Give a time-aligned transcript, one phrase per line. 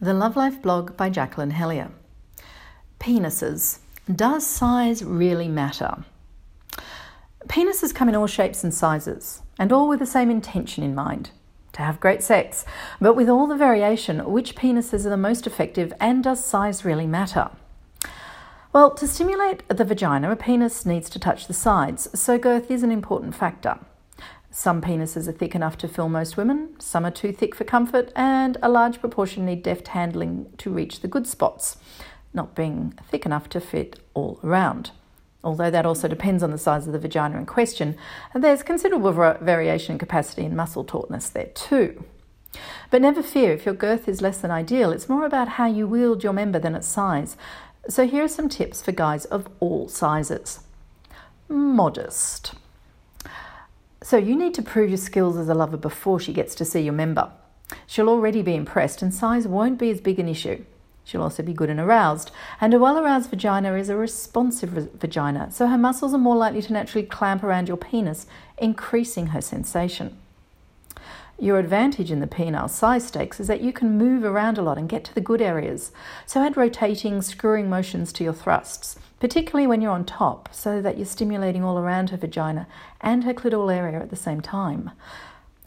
[0.00, 1.90] The Love Life blog by Jacqueline Hellyer.
[3.00, 3.80] Penises.
[4.08, 6.04] Does size really matter?
[7.48, 11.30] Penises come in all shapes and sizes, and all with the same intention in mind
[11.72, 12.64] to have great sex.
[13.00, 17.08] But with all the variation, which penises are the most effective, and does size really
[17.08, 17.50] matter?
[18.72, 22.84] Well, to stimulate the vagina, a penis needs to touch the sides, so girth is
[22.84, 23.80] an important factor.
[24.50, 28.10] Some penises are thick enough to fill most women, some are too thick for comfort,
[28.16, 31.76] and a large proportion need deft handling to reach the good spots,
[32.32, 34.90] not being thick enough to fit all around.
[35.44, 37.96] Although that also depends on the size of the vagina in question,
[38.32, 42.04] and there's considerable variation in capacity and muscle tautness there too.
[42.90, 45.86] But never fear, if your girth is less than ideal, it's more about how you
[45.86, 47.36] wield your member than its size.
[47.88, 50.60] So here are some tips for guys of all sizes.
[51.48, 52.54] Modest.
[54.08, 56.80] So you need to prove your skills as a lover before she gets to see
[56.80, 57.30] your member.
[57.86, 60.64] She'll already be impressed, and size won't be as big an issue.
[61.04, 62.30] She'll also be good and aroused.
[62.58, 66.62] And a well aroused vagina is a responsive vagina, so her muscles are more likely
[66.62, 70.16] to naturally clamp around your penis, increasing her sensation.
[71.40, 74.76] Your advantage in the penile size stakes is that you can move around a lot
[74.76, 75.92] and get to the good areas.
[76.26, 80.96] So add rotating, screwing motions to your thrusts, particularly when you're on top, so that
[80.96, 82.66] you're stimulating all around her vagina
[83.00, 84.90] and her clitoral area at the same time.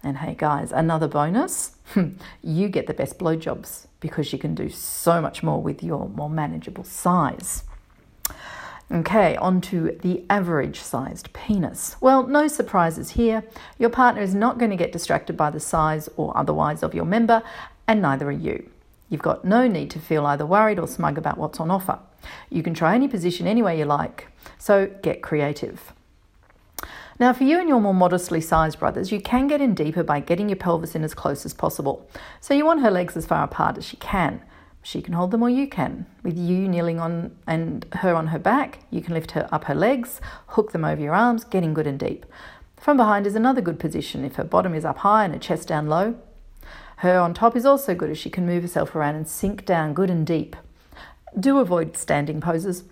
[0.03, 1.77] And hey guys, another bonus
[2.43, 6.29] you get the best blowjobs because you can do so much more with your more
[6.29, 7.63] manageable size.
[8.93, 11.95] Okay, on to the average sized penis.
[12.01, 13.41] Well, no surprises here.
[13.79, 17.05] Your partner is not going to get distracted by the size or otherwise of your
[17.05, 17.41] member,
[17.87, 18.69] and neither are you.
[19.07, 21.99] You've got no need to feel either worried or smug about what's on offer.
[22.49, 25.93] You can try any position any way you like, so get creative.
[27.17, 30.19] Now, for you and your more modestly sized brothers, you can get in deeper by
[30.19, 32.09] getting your pelvis in as close as possible.
[32.41, 34.41] So you want her legs as far apart as she can.
[34.83, 36.07] She can hold them or you can.
[36.23, 39.75] With you kneeling on and her on her back, you can lift her up her
[39.75, 42.25] legs, hook them over your arms, getting good and deep.
[42.77, 45.67] From behind is another good position if her bottom is up high and her chest
[45.67, 46.15] down low.
[46.97, 49.93] Her on top is also good as she can move herself around and sink down
[49.93, 50.55] good and deep.
[51.39, 52.83] Do avoid standing poses.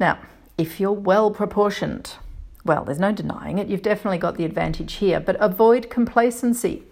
[0.00, 0.18] Now,
[0.58, 2.14] if you're well proportioned,
[2.64, 6.82] well, there's no denying it, you've definitely got the advantage here, but avoid complacency.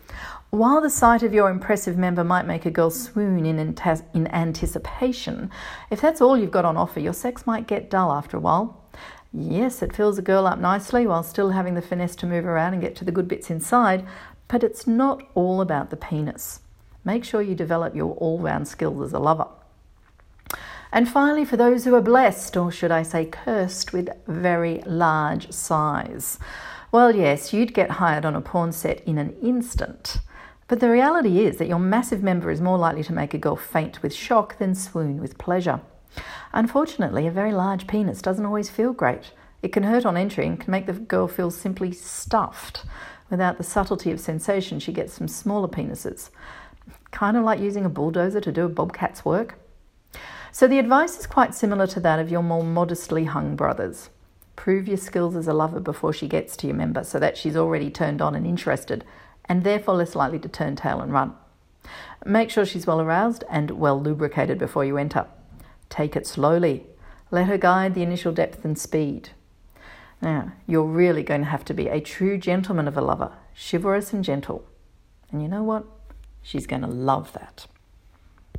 [0.54, 5.50] While the sight of your impressive member might make a girl swoon in, in anticipation,
[5.91, 8.81] if that's all you've got on offer, your sex might get dull after a while.
[9.32, 12.72] Yes, it fills a girl up nicely while still having the finesse to move around
[12.72, 14.06] and get to the good bits inside,
[14.47, 16.60] but it's not all about the penis.
[17.04, 19.48] Make sure you develop your all round skills as a lover.
[20.92, 25.50] And finally, for those who are blessed, or should I say cursed, with very large
[25.50, 26.38] size.
[26.92, 30.19] Well, yes, you'd get hired on a porn set in an instant.
[30.67, 33.57] But the reality is that your massive member is more likely to make a girl
[33.57, 35.81] faint with shock than swoon with pleasure.
[36.53, 39.33] Unfortunately, a very large penis doesn't always feel great.
[39.63, 42.85] It can hurt on entry and can make the girl feel simply stuffed.
[43.31, 46.31] Without the subtlety of sensation she gets from smaller penises.
[47.11, 49.59] Kind of like using a bulldozer to do a bobcat's work.
[50.53, 54.11] So the advice is quite similar to that of your more modestly hung brothers.
[54.57, 57.57] Prove your skills as a lover before she gets to your member so that she's
[57.57, 59.05] already turned on and interested
[59.47, 61.34] and therefore less likely to turn tail and run.
[62.25, 65.27] Make sure she's well aroused and well lubricated before you enter.
[65.88, 66.87] Take it slowly.
[67.31, 69.31] Let her guide the initial depth and speed.
[70.22, 74.12] Now, you're really going to have to be a true gentleman of a lover, chivalrous
[74.12, 74.65] and gentle.
[75.31, 75.84] And you know what?
[76.43, 77.66] She's going to love that.